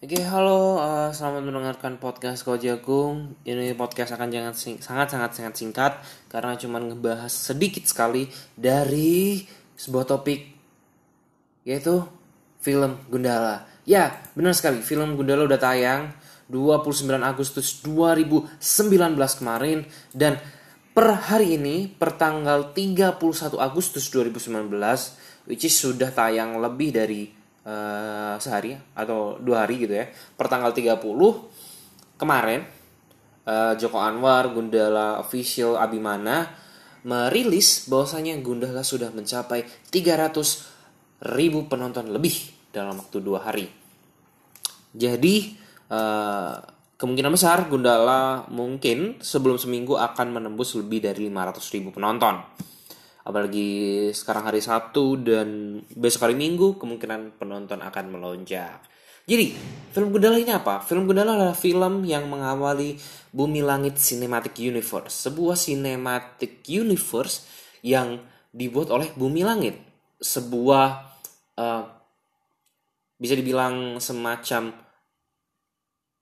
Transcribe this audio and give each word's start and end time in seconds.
Oke, 0.00 0.16
halo, 0.16 0.80
uh, 0.80 1.12
selamat 1.12 1.44
mendengarkan 1.44 2.00
podcast 2.00 2.40
Ko 2.40 2.56
Jagung. 2.56 3.36
Ini 3.44 3.76
podcast 3.76 4.16
akan 4.16 4.32
jangan 4.32 4.56
sangat 4.56 5.12
sangat 5.12 5.30
sangat 5.36 5.54
singkat 5.60 5.92
karena 6.32 6.56
cuma 6.56 6.80
ngebahas 6.80 7.28
sedikit 7.28 7.84
sekali 7.84 8.24
dari 8.56 9.44
sebuah 9.76 10.08
topik 10.08 10.40
yaitu 11.68 12.00
film 12.64 12.96
Gundala. 13.12 13.68
Ya, 13.84 14.24
benar 14.32 14.56
sekali, 14.56 14.80
film 14.80 15.20
Gundala 15.20 15.44
udah 15.44 15.60
tayang 15.60 16.16
29 16.48 17.04
Agustus 17.20 17.84
2019 17.84 18.56
kemarin 19.36 19.84
dan 20.16 20.40
per 20.96 21.12
hari 21.28 21.60
ini 21.60 21.92
per 21.92 22.16
tanggal 22.16 22.72
31 22.72 23.20
Agustus 23.60 24.08
2019 24.08 24.64
which 25.44 25.68
is 25.68 25.76
sudah 25.76 26.08
tayang 26.08 26.56
lebih 26.56 26.88
dari 26.88 27.39
uh, 27.64 28.36
sehari 28.40 28.76
atau 28.96 29.40
dua 29.40 29.64
hari 29.66 29.84
gitu 29.84 29.94
ya. 29.96 30.06
Per 30.10 30.46
tanggal 30.46 30.72
30 30.72 31.00
kemarin 32.20 32.60
uh, 33.48 33.72
Joko 33.76 33.98
Anwar 34.00 34.52
Gundala 34.52 35.20
official 35.20 35.80
Abimana 35.80 36.48
merilis 37.04 37.88
bahwasanya 37.88 38.36
Gundala 38.44 38.84
sudah 38.84 39.08
mencapai 39.12 39.64
300 39.88 41.32
ribu 41.36 41.68
penonton 41.68 42.12
lebih 42.12 42.36
dalam 42.72 43.00
waktu 43.00 43.18
dua 43.20 43.44
hari. 43.44 43.68
Jadi 44.92 45.56
uh, 45.88 46.54
kemungkinan 47.00 47.32
besar 47.32 47.64
Gundala 47.72 48.44
mungkin 48.52 49.20
sebelum 49.24 49.56
seminggu 49.56 49.96
akan 49.96 50.36
menembus 50.36 50.76
lebih 50.76 51.00
dari 51.00 51.32
500 51.32 51.74
ribu 51.76 51.88
penonton 51.96 52.36
apalagi 53.24 54.08
sekarang 54.12 54.48
hari 54.48 54.64
Sabtu 54.64 55.20
dan 55.20 55.80
besok 55.92 56.28
hari 56.28 56.36
Minggu 56.36 56.80
kemungkinan 56.80 57.36
penonton 57.36 57.80
akan 57.80 58.04
melonjak. 58.12 58.80
Jadi, 59.28 59.54
film 59.94 60.10
Gundala 60.10 60.40
ini 60.42 60.50
apa? 60.50 60.82
Film 60.82 61.06
Gundala 61.06 61.38
adalah 61.38 61.54
film 61.54 62.02
yang 62.02 62.26
mengawali 62.26 62.98
Bumi 63.30 63.62
Langit 63.62 64.00
Cinematic 64.00 64.58
Universe, 64.58 65.30
sebuah 65.30 65.54
cinematic 65.54 66.66
universe 66.66 67.46
yang 67.86 68.18
dibuat 68.50 68.90
oleh 68.90 69.06
Bumi 69.14 69.46
Langit, 69.46 69.78
sebuah 70.18 70.86
uh, 71.60 71.84
bisa 73.20 73.38
dibilang 73.38 74.02
semacam 74.02 74.89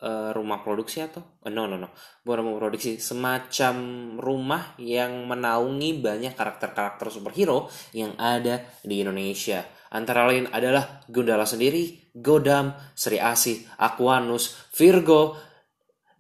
uh, 0.03 0.31
rumah 0.35 0.63
produksi 0.63 1.03
atau? 1.03 1.41
Uh, 1.43 1.51
no 1.51 1.67
no 1.67 1.79
no. 1.79 1.91
Bukan 2.23 2.39
rumah 2.45 2.57
produksi 2.59 2.99
semacam 2.99 3.75
rumah 4.19 4.75
yang 4.79 5.27
menaungi 5.27 5.99
banyak 5.99 6.35
karakter-karakter 6.35 7.11
superhero 7.11 7.71
yang 7.95 8.15
ada 8.19 8.63
di 8.83 9.03
Indonesia. 9.03 9.67
Antara 9.89 10.29
lain 10.29 10.53
adalah 10.53 11.01
Gundala 11.09 11.49
sendiri, 11.49 12.13
Godam, 12.13 12.77
Sri 12.93 13.17
Asih, 13.17 13.65
Aquanus, 13.81 14.69
Virgo 14.77 15.41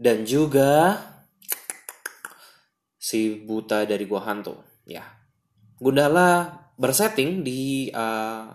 dan 0.00 0.24
juga 0.24 0.96
si 2.96 3.44
buta 3.44 3.84
dari 3.84 4.08
gua 4.08 4.24
hantu. 4.24 4.56
Ya. 4.88 5.04
Gundala 5.78 6.48
bersetting 6.78 7.44
di 7.44 7.92
uh, 7.92 8.48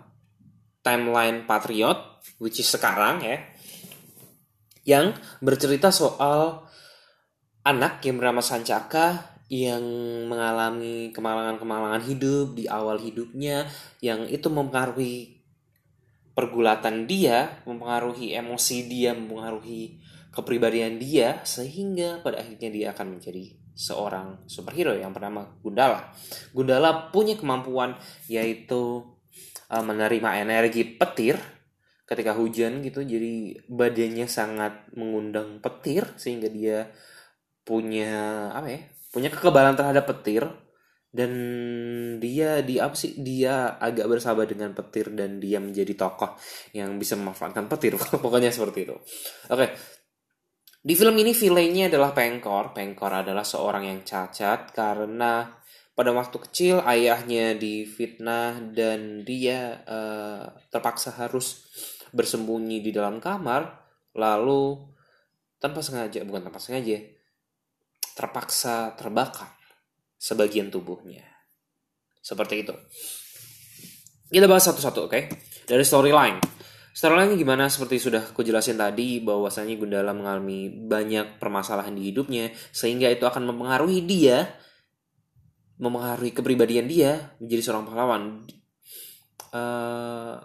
timeline 0.84 1.48
Patriot 1.48 2.20
which 2.40 2.60
is 2.60 2.68
sekarang 2.68 3.20
ya 3.24 3.53
yang 4.84 5.16
bercerita 5.40 5.88
soal 5.88 6.64
anak 7.64 8.04
yang 8.04 8.20
bernama 8.20 8.44
Sancaka 8.44 9.34
yang 9.48 9.84
mengalami 10.28 11.12
kemalangan-kemalangan 11.12 12.04
hidup 12.08 12.56
di 12.56 12.64
awal 12.64 12.96
hidupnya 12.96 13.68
yang 14.00 14.24
itu 14.28 14.48
mempengaruhi 14.48 15.44
pergulatan 16.32 17.04
dia, 17.04 17.62
mempengaruhi 17.68 18.34
emosi 18.34 18.88
dia, 18.88 19.12
mempengaruhi 19.12 20.00
kepribadian 20.34 20.98
dia 20.98 21.40
sehingga 21.46 22.18
pada 22.24 22.42
akhirnya 22.42 22.70
dia 22.74 22.86
akan 22.90 23.16
menjadi 23.16 23.54
seorang 23.74 24.42
superhero 24.50 24.94
yang 24.94 25.14
bernama 25.14 25.46
Gundala. 25.62 26.10
Gundala 26.50 27.10
punya 27.14 27.38
kemampuan 27.38 27.94
yaitu 28.26 29.06
uh, 29.70 29.84
menerima 29.84 30.42
energi 30.42 30.82
petir 30.98 31.38
ketika 32.04 32.36
hujan 32.36 32.84
gitu 32.84 33.00
jadi 33.00 33.64
badannya 33.64 34.28
sangat 34.28 34.92
mengundang 34.92 35.64
petir 35.64 36.04
sehingga 36.20 36.52
dia 36.52 36.92
punya 37.64 38.52
apa 38.52 38.68
ya 38.68 38.80
punya 39.14 39.30
kekebalan 39.30 39.78
terhadap 39.78 40.10
petir. 40.10 40.42
Dan 41.14 41.30
dia 42.18 42.58
di 42.66 42.82
apa 42.82 42.98
sih 42.98 43.14
dia 43.22 43.78
agak 43.78 44.10
bersahabat 44.10 44.50
dengan 44.50 44.74
petir 44.74 45.14
dan 45.14 45.38
dia 45.38 45.62
menjadi 45.62 45.94
tokoh 45.94 46.34
yang 46.74 46.98
bisa 46.98 47.14
memanfaatkan 47.14 47.70
petir. 47.70 47.94
Pokoknya 48.24 48.50
seperti 48.50 48.90
itu. 48.90 48.98
Oke. 49.46 49.70
Di 50.84 50.98
film 50.98 51.14
ini 51.14 51.30
villainnya 51.30 51.86
adalah 51.86 52.10
Pengkor. 52.10 52.74
Pengkor 52.74 53.14
adalah 53.14 53.46
seorang 53.46 53.86
yang 53.86 54.02
cacat 54.02 54.74
karena 54.74 55.54
pada 55.94 56.10
waktu 56.10 56.36
kecil 56.50 56.82
ayahnya 56.82 57.54
difitnah 57.54 58.74
dan 58.74 59.22
dia 59.22 59.86
uh, 59.86 60.50
terpaksa 60.74 61.14
harus 61.14 61.62
bersembunyi 62.14 62.78
di 62.78 62.94
dalam 62.94 63.18
kamar 63.18 63.66
lalu 64.14 64.78
tanpa 65.58 65.82
sengaja 65.82 66.22
bukan 66.22 66.46
tanpa 66.46 66.62
sengaja 66.62 67.02
terpaksa 68.14 68.94
terbakar 68.94 69.50
sebagian 70.14 70.70
tubuhnya. 70.70 71.26
Seperti 72.22 72.62
itu. 72.62 72.74
Kita 74.30 74.46
bahas 74.48 74.64
satu-satu 74.64 75.00
oke? 75.04 75.12
Okay? 75.12 75.22
dari 75.64 75.84
storyline. 75.84 76.38
Storyline 76.94 77.34
gimana? 77.34 77.66
Seperti 77.66 77.98
sudah 77.98 78.30
aku 78.30 78.46
jelasin 78.46 78.78
tadi 78.78 79.18
bahwasanya 79.18 79.74
Gundala 79.74 80.14
mengalami 80.14 80.70
banyak 80.70 81.42
permasalahan 81.42 81.96
di 81.96 82.14
hidupnya 82.14 82.54
sehingga 82.70 83.10
itu 83.10 83.26
akan 83.26 83.50
mempengaruhi 83.50 84.06
dia 84.06 84.46
mempengaruhi 85.74 86.30
kepribadian 86.30 86.86
dia 86.86 87.34
menjadi 87.42 87.62
seorang 87.66 87.84
pahlawan. 87.90 88.22
Uh, 89.50 90.38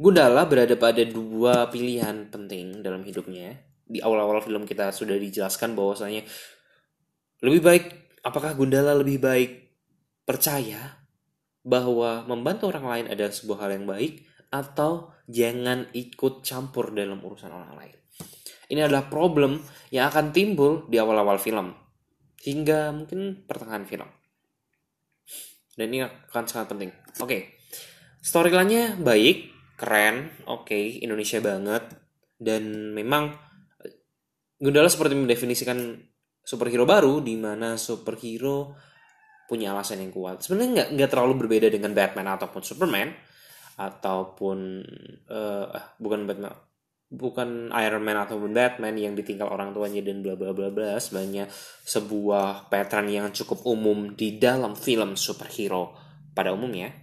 Gundala 0.00 0.48
berada 0.48 0.74
pada 0.76 1.04
dua 1.04 1.68
pilihan 1.68 2.28
penting 2.32 2.80
dalam 2.80 3.04
hidupnya. 3.04 3.60
Di 3.84 4.00
awal-awal 4.00 4.40
film 4.40 4.64
kita 4.64 4.88
sudah 4.88 5.20
dijelaskan 5.20 5.76
bahwasanya 5.76 6.24
lebih 7.44 7.60
baik 7.60 7.84
apakah 8.24 8.54
Gundala 8.56 8.96
lebih 8.96 9.20
baik 9.20 9.50
percaya 10.22 11.02
bahwa 11.62 12.26
membantu 12.26 12.70
orang 12.70 12.86
lain 12.86 13.06
adalah 13.12 13.30
sebuah 13.30 13.58
hal 13.66 13.70
yang 13.78 13.86
baik 13.86 14.26
atau 14.52 15.12
jangan 15.30 15.88
ikut 15.94 16.42
campur 16.42 16.90
dalam 16.92 17.22
urusan 17.22 17.50
orang 17.52 17.72
lain. 17.78 17.96
Ini 18.72 18.88
adalah 18.88 19.06
problem 19.12 19.60
yang 19.92 20.08
akan 20.08 20.32
timbul 20.32 20.88
di 20.88 20.96
awal-awal 20.96 21.36
film 21.36 21.76
hingga 22.42 22.90
mungkin 22.90 23.44
pertengahan 23.46 23.84
film. 23.84 24.08
Dan 25.72 25.88
ini 25.92 26.04
akan 26.04 26.44
sangat 26.44 26.72
penting. 26.72 26.90
Oke, 27.20 27.28
okay. 27.28 27.40
storyline-nya 28.20 29.00
baik, 29.00 29.51
keren, 29.82 30.30
oke, 30.46 30.70
okay, 30.70 31.02
Indonesia 31.02 31.42
banget 31.42 31.82
dan 32.38 32.94
memang 32.94 33.34
Gundala 34.62 34.86
seperti 34.86 35.18
mendefinisikan 35.18 35.98
superhero 36.38 36.86
baru 36.86 37.18
di 37.18 37.34
mana 37.34 37.74
superhero 37.74 38.78
punya 39.50 39.74
alasan 39.74 40.06
yang 40.06 40.14
kuat. 40.14 40.38
Sebenarnya 40.46 40.70
nggak 40.70 40.88
nggak 40.94 41.10
terlalu 41.10 41.34
berbeda 41.42 41.66
dengan 41.66 41.90
Batman 41.90 42.30
ataupun 42.38 42.62
Superman 42.62 43.10
ataupun 43.74 44.58
uh, 45.26 45.66
bukan 45.98 46.20
Batman 46.30 46.54
bukan 47.10 47.74
Iron 47.74 48.06
Man 48.06 48.22
ataupun 48.22 48.54
Batman 48.54 48.94
yang 48.94 49.18
ditinggal 49.18 49.50
orang 49.50 49.74
tuanya 49.74 50.00
dan 50.00 50.22
bla 50.22 50.38
bla 50.38 50.54
bla 50.54 50.70
bla 50.70 50.96
sebenarnya 50.96 51.50
sebuah 51.84 52.70
pattern 52.70 53.10
yang 53.10 53.28
cukup 53.34 53.66
umum 53.66 54.14
di 54.14 54.38
dalam 54.38 54.78
film 54.78 55.18
superhero 55.18 55.92
pada 56.32 56.54
umumnya 56.54 57.01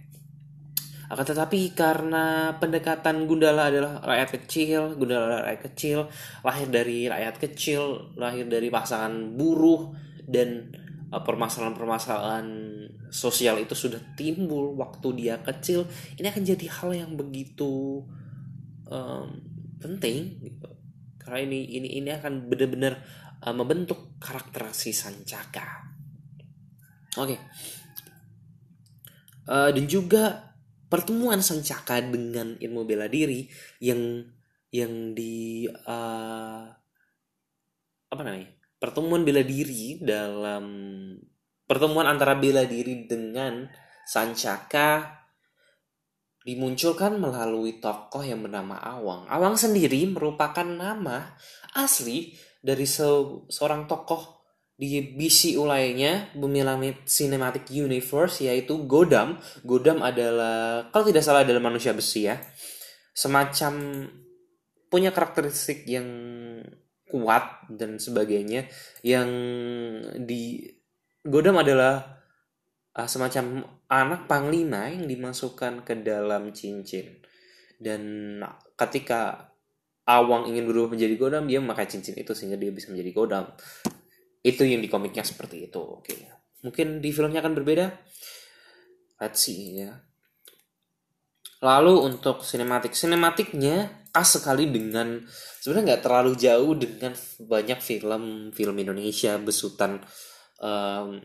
akan 1.10 1.26
tetapi 1.26 1.74
karena 1.74 2.54
pendekatan 2.62 3.26
Gundala 3.26 3.66
adalah 3.66 3.98
rakyat 3.98 4.30
kecil, 4.38 4.94
Gundala 4.94 5.42
rakyat 5.42 5.62
kecil, 5.66 5.98
lahir 6.46 6.70
dari 6.70 7.10
rakyat 7.10 7.36
kecil, 7.42 8.14
lahir 8.14 8.46
dari 8.46 8.70
pasangan 8.70 9.34
buruh 9.34 9.90
dan 10.22 10.70
e, 11.10 11.16
permasalahan-permasalahan 11.18 12.46
sosial 13.10 13.58
itu 13.58 13.74
sudah 13.74 13.98
timbul 14.14 14.78
waktu 14.78 15.18
dia 15.18 15.42
kecil, 15.42 15.90
ini 16.14 16.30
akan 16.30 16.46
jadi 16.46 16.66
hal 16.78 16.90
yang 16.94 17.18
begitu 17.18 18.06
um, 18.86 19.34
penting 19.82 20.38
gitu. 20.46 20.70
Karena 21.18 21.42
ini 21.42 21.74
ini 21.74 21.88
ini 21.98 22.10
akan 22.14 22.46
benar-benar 22.46 23.02
uh, 23.42 23.50
membentuk 23.50 24.14
karakter 24.22 24.70
si 24.70 24.94
Sancaka. 24.94 25.90
Oke. 27.18 27.34
Okay. 27.34 27.38
Uh, 29.50 29.74
dan 29.74 29.84
juga 29.90 30.49
pertemuan 30.90 31.38
Sancaka 31.38 32.02
dengan 32.02 32.58
ilmu 32.58 32.82
bela 32.82 33.06
diri 33.06 33.46
yang 33.78 34.26
yang 34.74 35.14
di 35.14 35.66
uh, 35.70 36.66
apa 38.10 38.22
namanya 38.26 38.50
pertemuan 38.82 39.22
bela 39.22 39.46
diri 39.46 40.02
dalam 40.02 40.64
pertemuan 41.64 42.10
antara 42.10 42.34
bela 42.34 42.66
diri 42.66 43.06
dengan 43.06 43.70
Sancaka 44.02 45.20
dimunculkan 46.42 47.20
melalui 47.20 47.78
tokoh 47.78 48.24
yang 48.24 48.42
bernama 48.42 48.80
Awang. 48.80 49.28
Awang 49.28 49.54
sendiri 49.54 50.08
merupakan 50.08 50.64
nama 50.64 51.36
asli 51.76 52.34
dari 52.58 52.88
se 52.88 53.06
seorang 53.46 53.84
tokoh 53.86 54.39
di 54.80 55.12
BCU 55.12 55.68
lainnya, 55.68 56.32
Bumi 56.32 56.64
Langit 56.64 57.04
Cinematic 57.04 57.68
Universe, 57.68 58.40
yaitu 58.48 58.88
Godam. 58.88 59.36
Godam 59.60 60.00
adalah, 60.00 60.88
kalau 60.88 61.04
tidak 61.04 61.20
salah 61.20 61.44
adalah 61.44 61.60
manusia 61.60 61.92
besi 61.92 62.24
ya. 62.24 62.40
Semacam 63.12 64.08
punya 64.88 65.12
karakteristik 65.12 65.84
yang 65.84 66.08
kuat 67.12 67.68
dan 67.68 68.00
sebagainya. 68.00 68.72
Yang 69.04 69.28
di 70.24 70.64
Godam 71.28 71.60
adalah 71.60 72.24
uh, 72.96 73.04
semacam 73.04 73.60
anak 73.84 74.24
panglima 74.24 74.88
yang 74.88 75.04
dimasukkan 75.04 75.84
ke 75.84 76.00
dalam 76.00 76.56
cincin. 76.56 77.20
Dan 77.76 78.00
ketika 78.80 79.52
Awang 80.08 80.48
ingin 80.48 80.64
berubah 80.64 80.96
menjadi 80.96 81.14
Godam, 81.20 81.44
dia 81.44 81.60
memakai 81.60 81.84
cincin 81.84 82.16
itu 82.16 82.32
sehingga 82.32 82.56
dia 82.56 82.72
bisa 82.72 82.88
menjadi 82.88 83.12
Godam 83.12 83.44
itu 84.40 84.62
yang 84.64 84.80
di 84.80 84.88
komiknya 84.88 85.24
seperti 85.24 85.68
itu 85.68 85.80
oke. 85.80 86.04
Okay. 86.06 86.28
mungkin 86.60 87.00
di 87.00 87.08
filmnya 87.12 87.40
akan 87.40 87.54
berbeda? 87.56 87.86
Let's 89.20 89.44
see 89.44 89.80
ya. 89.80 89.96
Lalu 91.60 92.08
untuk 92.08 92.40
sinematik 92.40 92.96
sinematiknya 92.96 94.08
khas 94.12 94.40
sekali 94.40 94.68
dengan 94.72 95.20
sebenarnya 95.60 95.94
nggak 95.94 96.04
terlalu 96.04 96.32
jauh 96.36 96.72
dengan 96.72 97.12
banyak 97.36 97.78
film 97.84 98.24
film 98.50 98.76
Indonesia 98.80 99.36
besutan 99.36 100.00
um, 100.60 101.20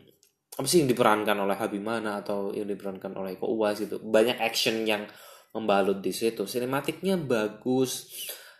apa 0.56 0.66
sih 0.68 0.84
yang 0.84 0.88
diperankan 0.88 1.36
oleh 1.36 1.56
Habimana 1.56 2.24
atau 2.24 2.52
yang 2.52 2.68
diperankan 2.68 3.12
oleh 3.12 3.36
Eko 3.36 3.52
Uwas 3.52 3.76
gitu. 3.80 4.00
Banyak 4.00 4.40
action 4.40 4.84
yang 4.88 5.04
membalut 5.52 6.00
di 6.00 6.12
situ. 6.12 6.48
Sinematiknya 6.48 7.20
bagus 7.20 8.08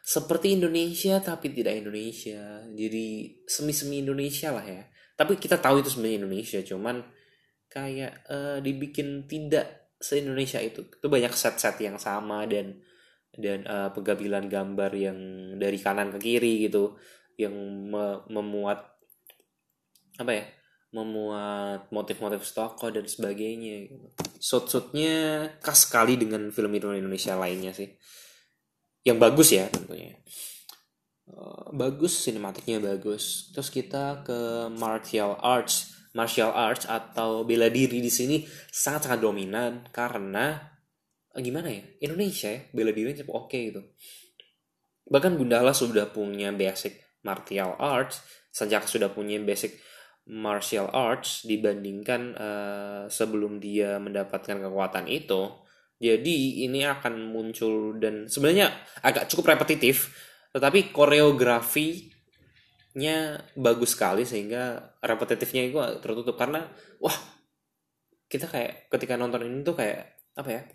seperti 0.07 0.55
Indonesia 0.55 1.19
tapi 1.19 1.51
tidak 1.51 1.83
Indonesia. 1.83 2.63
Jadi 2.71 3.07
semi-semi 3.43 4.07
Indonesia 4.07 4.55
lah 4.55 4.63
ya. 4.63 4.87
Tapi 5.19 5.35
kita 5.35 5.59
tahu 5.59 5.83
itu 5.83 5.91
sebenarnya 5.91 6.23
Indonesia 6.23 6.61
cuman 6.63 7.03
kayak 7.67 8.23
uh, 8.31 8.59
dibikin 8.63 9.27
tidak 9.27 9.91
se 9.99 10.23
Indonesia 10.23 10.63
itu. 10.63 10.87
Itu 10.87 11.11
banyak 11.11 11.35
set-set 11.35 11.83
yang 11.83 11.99
sama 11.99 12.47
dan 12.47 12.79
dan 13.35 13.67
uh, 13.67 13.91
penggabilan 13.91 14.47
gambar 14.47 14.95
yang 14.95 15.19
dari 15.59 15.77
kanan 15.83 16.15
ke 16.15 16.19
kiri 16.23 16.71
gitu 16.71 16.95
yang 17.35 17.53
me 17.91 18.23
memuat 18.31 18.87
apa 20.17 20.33
ya 20.33 20.47
memuat 20.95 21.91
motif-motif 21.91 22.47
toko 22.55 22.95
dan 22.95 23.11
sebagainya 23.11 23.91
gitu. 23.91 24.07
Shot-shotnya 24.39 25.15
khas 25.59 25.91
sekali 25.91 26.15
dengan 26.15 26.55
film 26.55 26.71
Indonesia 26.79 27.35
lainnya 27.35 27.75
sih 27.75 27.91
yang 29.07 29.23
bagus 29.23 29.55
ya 29.55 29.71
tentunya. 29.71 30.19
Uh, 31.31 31.71
bagus 31.71 32.27
sinematiknya 32.27 32.83
bagus. 32.83 33.55
Terus 33.55 33.71
kita 33.71 34.27
ke 34.27 34.67
martial 34.75 35.39
arts. 35.39 35.95
Martial 36.11 36.51
arts 36.51 36.89
atau 36.91 37.47
bela 37.47 37.71
diri 37.71 38.03
di 38.03 38.11
sini 38.11 38.43
sangat 38.73 39.07
sangat 39.07 39.21
dominan 39.23 39.87
karena 39.95 40.59
uh, 41.31 41.41
gimana 41.41 41.71
ya 41.71 41.85
Indonesia 42.03 42.51
ya 42.51 42.61
bela 42.75 42.91
diri 42.91 43.15
cukup 43.15 43.47
oke 43.47 43.55
okay 43.55 43.61
gitu. 43.71 43.83
Bahkan 45.07 45.39
Gundala 45.39 45.71
sudah 45.71 46.11
punya 46.11 46.51
basic 46.51 46.99
martial 47.23 47.79
arts. 47.79 48.27
Sejak 48.51 48.91
sudah 48.91 49.13
punya 49.13 49.39
basic 49.39 49.79
martial 50.27 50.91
arts 50.91 51.47
dibandingkan 51.47 52.35
uh, 52.35 53.05
sebelum 53.07 53.63
dia 53.63 54.03
mendapatkan 54.03 54.59
kekuatan 54.59 55.07
itu 55.07 55.66
jadi 55.97 56.69
ini 56.69 56.85
akan 56.85 57.33
muncul 57.33 57.97
dan 57.97 58.29
sebenarnya 58.29 58.69
agak 59.01 59.33
cukup 59.33 59.57
repetitif, 59.57 60.13
tetapi 60.53 60.93
koreografinya 60.93 63.41
bagus 63.57 63.97
sekali 63.97 64.29
sehingga 64.29 64.93
repetitifnya 65.01 65.65
itu 65.65 65.81
tertutup 66.05 66.37
karena 66.37 66.69
wah 67.01 67.17
kita 68.29 68.45
kayak 68.45 68.93
ketika 68.93 69.17
nonton 69.17 69.49
ini 69.49 69.65
tuh 69.65 69.73
kayak 69.73 70.21
apa 70.37 70.51
ya? 70.53 70.69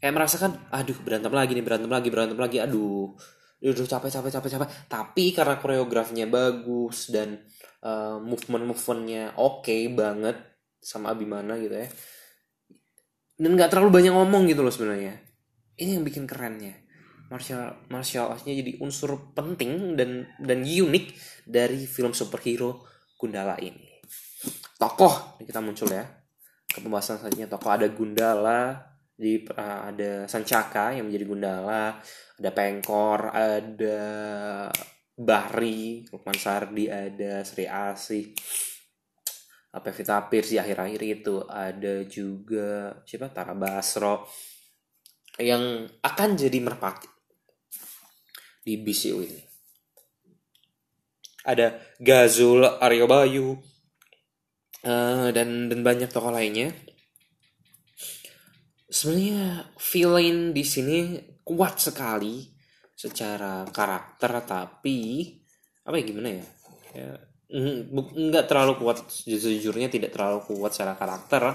Kayak 0.00 0.14
merasakan 0.16 0.56
aduh 0.72 0.96
berantem 1.04 1.32
lagi 1.36 1.52
nih, 1.52 1.64
berantem 1.64 1.92
lagi, 1.92 2.08
berantem 2.08 2.40
lagi, 2.40 2.56
aduh. 2.56 3.12
Udah 3.60 3.84
capek, 3.84 4.08
capek, 4.08 4.32
capek, 4.32 4.50
capek. 4.56 4.68
Tapi 4.88 5.36
karena 5.36 5.60
koreografinya 5.60 6.24
bagus 6.24 7.12
dan 7.12 7.36
uh, 7.84 8.16
movement-movementnya 8.16 9.36
oke 9.36 9.68
okay 9.68 9.92
banget 9.92 10.40
sama 10.80 11.12
Abimana 11.12 11.60
gitu 11.60 11.76
ya 11.76 11.92
dan 13.40 13.56
nggak 13.56 13.72
terlalu 13.72 13.90
banyak 13.96 14.12
ngomong 14.12 14.44
gitu 14.52 14.60
loh 14.60 14.68
sebenarnya. 14.68 15.16
Ini 15.80 15.96
yang 15.96 16.04
bikin 16.04 16.28
kerennya. 16.28 16.76
Martial 17.32 17.88
martial 17.88 18.28
artsnya 18.28 18.52
jadi 18.52 18.76
unsur 18.84 19.32
penting 19.32 19.96
dan 19.96 20.28
dan 20.36 20.60
unik 20.60 21.04
dari 21.48 21.88
film 21.88 22.12
superhero 22.12 22.84
Gundala 23.16 23.56
ini. 23.56 24.04
Tokoh 24.76 25.40
kita 25.40 25.64
muncul 25.64 25.88
ya. 25.88 26.04
Ke 26.68 26.84
pembahasan 26.84 27.16
selanjutnya 27.16 27.48
tokoh 27.48 27.70
ada 27.72 27.88
Gundala 27.88 28.90
di 29.20 29.44
uh, 29.44 29.80
ada 29.92 30.24
Sancaka 30.24 30.96
yang 30.96 31.08
menjadi 31.08 31.24
Gundala 31.28 32.00
ada 32.40 32.50
Pengkor 32.56 33.28
ada 33.28 34.00
Bahri 35.12 36.08
Lukman 36.08 36.40
Sardi 36.40 36.88
ada 36.88 37.44
Sri 37.44 37.68
Asih 37.68 38.32
Pevita 39.78 40.18
Pierce 40.26 40.50
di 40.50 40.58
akhir-akhir 40.58 41.00
itu 41.06 41.46
ada 41.46 42.02
juga 42.02 42.98
siapa? 43.06 43.30
Tara 43.30 43.54
Basro 43.54 44.26
yang 45.38 45.86
akan 46.02 46.30
jadi 46.34 46.58
merpati 46.58 47.06
di 48.66 48.74
BCU 48.82 49.18
ini. 49.22 49.42
Ada 51.46 51.78
Gazul 52.02 52.66
Aryo 52.66 53.06
Bayu 53.06 53.48
uh, 54.84 55.28
dan 55.30 55.70
dan 55.70 55.80
banyak 55.86 56.10
tokoh 56.10 56.34
lainnya. 56.34 56.74
Sebenarnya 58.90 59.70
villain 59.78 60.50
di 60.50 60.66
sini 60.66 60.98
kuat 61.46 61.78
sekali 61.78 62.42
secara 62.98 63.64
karakter 63.70 64.42
tapi 64.42 65.30
apa 65.86 65.94
ya 65.94 66.04
gimana 66.04 66.28
ya, 66.36 66.46
ya 66.92 67.29
nggak 67.50 68.46
terlalu 68.46 68.78
kuat 68.78 69.10
sejujurnya 69.10 69.90
tidak 69.90 70.14
terlalu 70.14 70.46
kuat 70.46 70.70
secara 70.70 70.94
karakter 70.94 71.50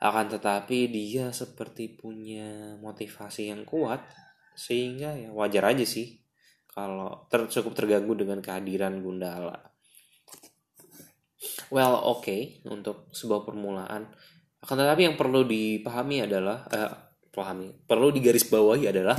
akan 0.00 0.26
tetapi 0.32 0.90
dia 0.90 1.30
seperti 1.30 1.94
punya 1.94 2.74
motivasi 2.82 3.52
yang 3.52 3.62
kuat 3.62 4.02
sehingga 4.58 5.14
ya 5.14 5.30
wajar 5.30 5.70
aja 5.70 5.86
sih 5.86 6.20
kalau 6.70 7.26
ter 7.26 7.46
cukup 7.50 7.74
terganggu 7.74 8.14
dengan 8.14 8.38
kehadiran 8.38 9.02
Gundala. 9.02 9.58
Well, 11.70 11.94
oke 11.98 12.22
okay, 12.22 12.40
untuk 12.66 13.10
sebuah 13.10 13.42
permulaan. 13.42 14.06
Akan 14.60 14.76
tetapi 14.76 15.10
yang 15.10 15.16
perlu 15.18 15.42
dipahami 15.44 16.24
adalah 16.24 16.66
eh, 16.70 16.92
pahami, 17.32 17.74
perlu 17.84 18.12
digarisbawahi 18.14 18.90
adalah 18.92 19.18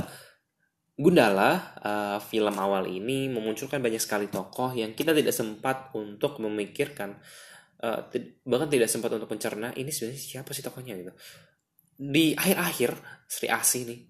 Gundala, 0.92 1.72
uh, 1.80 2.18
film 2.20 2.52
awal 2.60 2.84
ini 2.84 3.24
memunculkan 3.32 3.80
banyak 3.80 3.96
sekali 3.96 4.28
tokoh 4.28 4.76
yang 4.76 4.92
kita 4.92 5.16
tidak 5.16 5.32
sempat 5.32 5.88
untuk 5.96 6.36
memikirkan, 6.36 7.16
uh, 7.80 8.12
bahkan 8.44 8.68
tidak 8.68 8.92
sempat 8.92 9.08
untuk 9.16 9.24
mencerna 9.32 9.72
ini 9.72 9.88
sebenarnya 9.88 10.20
siapa 10.20 10.52
sih 10.52 10.60
tokohnya 10.60 10.92
gitu. 11.00 11.12
Di 11.96 12.36
akhir-akhir 12.36 13.24
Sri 13.24 13.48
Asih 13.48 13.88
nih, 13.88 14.00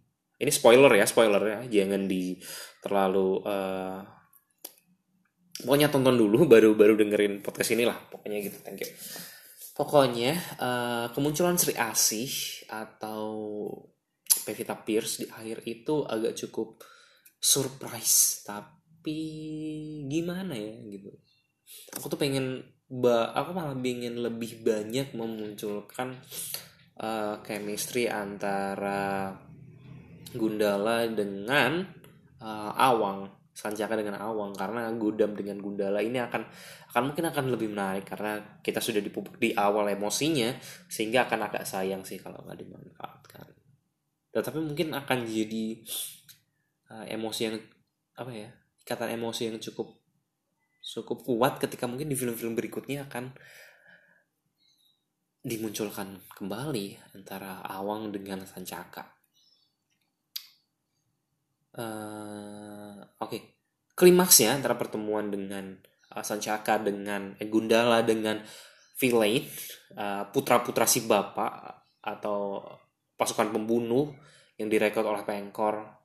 ini 0.42 0.50
spoiler 0.50 0.90
ya, 0.90 1.06
spoiler 1.06 1.42
ya, 1.46 1.58
jangan 1.70 2.10
di 2.10 2.34
terlalu 2.82 3.28
uh, 3.46 4.02
pokoknya 5.62 5.86
tonton 5.86 6.18
dulu 6.18 6.46
baru 6.58 6.74
baru 6.74 6.98
dengerin 6.98 7.46
podcast 7.46 7.78
ini 7.78 7.86
lah, 7.86 7.98
pokoknya 8.10 8.42
gitu, 8.42 8.58
thank 8.66 8.82
you. 8.82 8.90
Pokoknya 9.78 10.34
uh, 10.58 11.06
kemunculan 11.14 11.54
Sri 11.54 11.78
Asih 11.78 12.66
atau 12.66 13.30
Pevita 14.42 14.74
Pierce 14.78 15.24
di 15.24 15.26
akhir 15.30 15.62
itu 15.66 16.04
agak 16.06 16.34
cukup 16.38 16.82
surprise. 17.38 18.42
Tapi 18.46 19.18
gimana 20.06 20.54
ya 20.54 20.74
gitu. 20.86 21.10
Aku 21.98 22.06
tuh 22.12 22.20
pengen 22.20 22.62
ba 22.92 23.32
aku 23.32 23.56
malah 23.56 23.78
pengen 23.78 24.20
lebih 24.20 24.60
banyak 24.60 25.16
memunculkan 25.16 26.20
uh, 27.00 27.40
chemistry 27.40 28.06
antara 28.10 29.32
Gundala 30.32 31.08
dengan 31.08 31.84
uh, 32.40 32.72
Awang 32.76 33.42
Sanjaka 33.52 34.00
dengan 34.00 34.16
Awang. 34.16 34.56
Karena 34.56 34.88
Gudam 34.96 35.36
dengan 35.36 35.60
Gundala 35.60 36.00
ini 36.00 36.16
akan 36.16 36.42
akan 36.92 37.02
mungkin 37.08 37.24
akan 37.28 37.44
lebih 37.52 37.72
menarik 37.72 38.04
karena 38.04 38.60
kita 38.60 38.80
sudah 38.80 39.00
dipupuk 39.00 39.40
di 39.40 39.56
awal 39.56 39.88
emosinya 39.88 40.52
sehingga 40.88 41.24
akan 41.24 41.48
agak 41.48 41.64
sayang 41.64 42.04
sih 42.04 42.20
kalau 42.20 42.44
nggak 42.44 42.60
dimanfaatkan 42.60 43.48
tetapi 44.32 44.58
mungkin 44.58 44.96
akan 44.96 45.28
jadi 45.28 45.64
uh, 46.88 47.04
emosi 47.04 47.40
yang 47.46 47.56
apa 48.16 48.32
ya 48.32 48.48
ikatan 48.82 49.14
emosi 49.20 49.52
yang 49.52 49.60
cukup 49.60 50.02
cukup 50.82 51.22
kuat 51.22 51.62
ketika 51.62 51.86
mungkin 51.86 52.10
di 52.10 52.16
film-film 52.18 52.58
berikutnya 52.58 53.06
akan 53.06 53.32
dimunculkan 55.42 56.22
kembali 56.38 57.18
antara 57.18 57.58
Awang 57.66 58.14
dengan 58.14 58.46
Sancaka. 58.46 59.02
Uh, 61.72 63.02
Oke, 63.18 63.26
okay. 63.26 63.40
klimaksnya 63.98 64.54
antara 64.54 64.78
pertemuan 64.78 65.34
dengan 65.34 65.82
uh, 66.14 66.22
Sancaka 66.22 66.78
dengan 66.78 67.34
eh, 67.42 67.48
Gundala 67.50 68.06
dengan 68.06 68.38
Villain, 69.02 69.42
uh, 69.98 70.30
putra-putra 70.30 70.86
si 70.86 71.02
bapak 71.02 71.52
atau 72.06 72.62
pasukan 73.16 73.52
pembunuh 73.52 74.12
yang 74.56 74.68
direkrut 74.68 75.06
oleh 75.06 75.24
Pengkor 75.24 76.02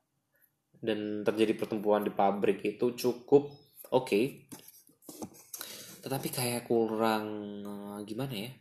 dan 0.78 1.26
terjadi 1.26 1.58
pertempuran 1.58 2.06
di 2.06 2.14
pabrik 2.14 2.62
itu 2.62 2.94
cukup 2.94 3.50
oke 3.94 4.06
okay. 4.06 4.46
tetapi 6.06 6.28
kayak 6.30 6.70
kurang 6.70 7.26
uh, 7.66 8.00
gimana 8.06 8.34
ya 8.34 8.52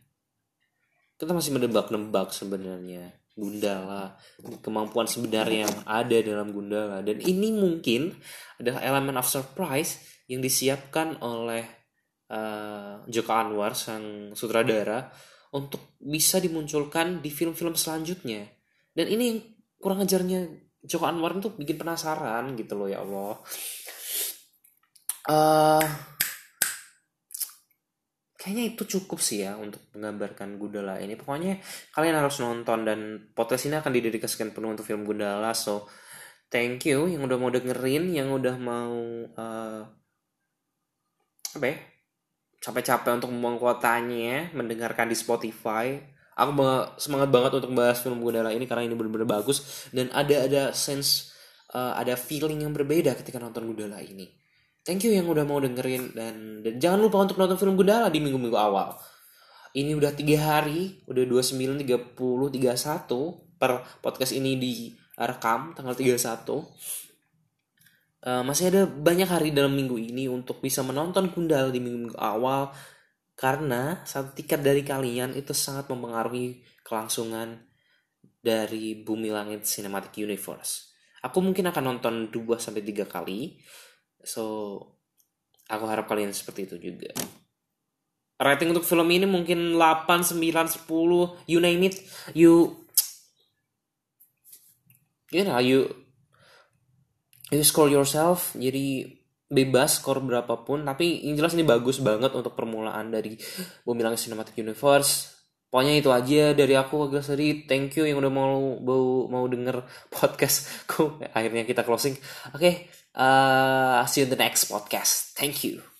kita 1.17 1.33
masih 1.33 1.53
menebak-nebak 1.57 2.33
sebenarnya 2.33 3.13
Gundala 3.37 4.17
kemampuan 4.65 5.05
sebenarnya 5.05 5.69
yang 5.69 5.77
ada 5.85 6.17
dalam 6.25 6.49
Gundala 6.49 7.05
dan 7.05 7.21
ini 7.21 7.53
mungkin 7.53 8.09
adalah 8.57 8.81
elemen 8.81 9.17
of 9.17 9.29
surprise 9.29 10.01
yang 10.25 10.41
disiapkan 10.41 11.21
oleh 11.21 11.63
uh, 12.33 13.05
Joko 13.05 13.31
Anwar 13.33 13.77
sang 13.77 14.33
sutradara 14.33 15.13
untuk 15.57 15.97
bisa 15.97 16.37
dimunculkan 16.37 17.19
di 17.19 17.33
film-film 17.33 17.73
selanjutnya. 17.73 18.45
Dan 18.93 19.09
ini 19.09 19.41
kurang 19.81 20.05
ajarnya 20.05 20.45
Joko 20.85 21.05
Anwar 21.09 21.35
itu 21.37 21.53
bikin 21.53 21.77
penasaran 21.81 22.53
gitu 22.53 22.77
loh 22.77 22.87
ya 22.87 23.01
Allah. 23.01 23.35
Uh, 25.27 25.83
kayaknya 28.39 28.63
itu 28.71 28.83
cukup 28.87 29.19
sih 29.19 29.43
ya 29.43 29.59
untuk 29.59 29.83
menggambarkan 29.91 30.55
Gundala 30.55 31.03
ini. 31.03 31.19
Pokoknya 31.19 31.59
kalian 31.91 32.15
harus 32.15 32.39
nonton 32.39 32.87
dan 32.87 32.99
podcast 33.35 33.67
ini 33.67 33.75
akan 33.75 33.91
didedikasikan 33.91 34.55
penuh 34.55 34.71
untuk 34.71 34.87
film 34.87 35.03
Gundala. 35.03 35.51
So 35.51 35.89
thank 36.47 36.87
you 36.87 37.11
yang 37.11 37.27
udah 37.27 37.35
mau 37.35 37.51
dengerin 37.51 38.07
yang 38.15 38.31
udah 38.31 38.55
mau 38.55 38.95
uh, 39.35 39.81
apa 41.57 41.65
ya 41.67 41.96
capek-capek 42.67 43.23
untuk 43.23 43.31
membuang 43.31 43.55
kuotanya 43.55 44.51
mendengarkan 44.51 45.07
di 45.07 45.15
Spotify 45.15 45.95
aku 46.37 46.51
semangat 47.01 47.29
banget 47.33 47.51
untuk 47.57 47.73
bahas 47.73 47.97
film 47.97 48.21
Gundala 48.21 48.53
ini 48.53 48.69
karena 48.69 48.85
ini 48.85 48.93
benar-benar 48.93 49.41
bagus 49.41 49.89
dan 49.89 50.13
ada 50.13 50.45
ada 50.45 50.63
sense 50.69 51.33
uh, 51.73 51.97
ada 51.97 52.13
feeling 52.13 52.61
yang 52.61 52.71
berbeda 52.77 53.17
ketika 53.17 53.41
nonton 53.41 53.65
Gundala 53.65 53.97
ini. 54.05 54.29
Thank 54.85 55.03
you 55.03 55.11
yang 55.11 55.27
udah 55.27 55.43
mau 55.43 55.59
dengerin 55.59 56.15
dan, 56.15 56.63
dan 56.63 56.79
jangan 56.79 57.03
lupa 57.03 57.19
untuk 57.25 57.35
nonton 57.41 57.59
film 57.59 57.75
Gundala 57.75 58.07
di 58.07 58.23
minggu-minggu 58.23 58.55
awal. 58.55 58.95
Ini 59.75 59.93
udah 59.99 60.15
tiga 60.15 60.37
hari, 60.39 61.03
udah 61.11 61.27
29, 61.27 61.83
30, 61.83 62.15
31 62.15 63.59
per 63.59 63.83
podcast 63.99 64.31
ini 64.31 64.55
direkam 64.55 65.75
tanggal 65.75 65.91
31. 65.91 67.06
Uh, 68.27 68.43
masih 68.43 68.67
ada 68.67 68.83
banyak 68.83 69.23
hari 69.23 69.55
dalam 69.55 69.71
minggu 69.71 69.95
ini 69.95 70.27
untuk 70.27 70.59
bisa 70.59 70.83
menonton 70.83 71.31
Gundala 71.31 71.71
di 71.71 71.79
minggu-minggu 71.79 72.19
awal 72.19 72.75
karena 73.39 74.03
satu 74.03 74.35
tiket 74.35 74.59
dari 74.59 74.83
kalian 74.83 75.31
itu 75.31 75.55
sangat 75.55 75.87
mempengaruhi 75.87 76.59
kelangsungan 76.83 77.55
dari 78.43 78.99
Bumi 78.99 79.31
Langit 79.31 79.63
Cinematic 79.63 80.19
Universe. 80.19 80.91
Aku 81.23 81.39
mungkin 81.39 81.71
akan 81.71 81.83
nonton 81.95 82.27
2 82.27 82.59
sampai 82.59 82.83
3 82.83 83.07
kali. 83.07 83.63
So 84.19 84.43
aku 85.71 85.87
harap 85.87 86.11
kalian 86.11 86.35
seperti 86.35 86.67
itu 86.67 86.75
juga. 86.91 87.15
Rating 88.43 88.75
untuk 88.75 88.83
film 88.83 89.07
ini 89.07 89.23
mungkin 89.23 89.79
8, 89.79 90.35
9, 90.35 90.35
10, 90.35 91.47
you 91.47 91.63
name 91.63 91.79
it. 91.87 92.03
You 92.35 92.75
you 95.31 95.47
know, 95.47 95.63
you 95.63 96.06
you 97.51 97.63
score 97.63 97.91
yourself. 97.91 98.53
Jadi 98.55 99.07
bebas 99.47 100.03
skor 100.03 100.19
berapapun. 100.19 100.83
Tapi 100.83 101.27
yang 101.27 101.39
jelas 101.39 101.55
ini 101.55 101.63
bagus 101.63 102.03
banget 102.03 102.35
untuk 102.35 102.53
permulaan 102.53 103.11
dari 103.11 103.39
Bumi 103.83 104.01
Langit 104.03 104.27
Cinematic 104.27 104.55
Universe. 104.59 105.35
Pokoknya 105.67 105.99
itu 105.99 106.09
aja 106.15 106.55
dari 106.55 106.79
aku 106.79 107.11
agak 107.11 107.27
sedih 107.27 107.67
thank 107.67 107.91
you 107.99 108.07
yang 108.07 108.23
udah 108.23 108.31
mau 108.31 108.79
mau 108.79 109.27
mau 109.27 109.43
denger 109.51 109.83
podcastku. 110.15 111.19
Akhirnya 111.35 111.67
kita 111.67 111.83
closing. 111.83 112.15
Oke 112.55 112.59
okay, 112.59 112.73
uh, 113.19 113.99
see 114.07 114.23
you 114.23 114.27
in 114.27 114.31
the 114.31 114.39
next 114.39 114.71
podcast. 114.71 115.35
Thank 115.35 115.67
you 115.67 115.96